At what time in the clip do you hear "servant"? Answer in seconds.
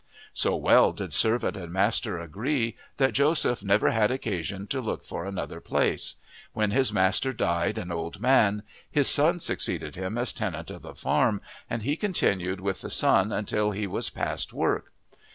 1.13-1.55